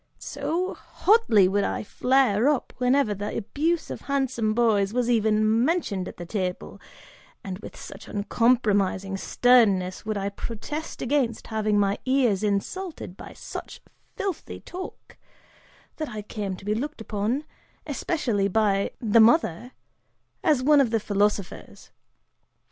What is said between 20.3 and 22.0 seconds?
as one of the philosophers.